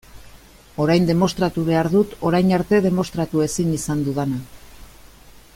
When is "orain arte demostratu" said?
2.31-3.47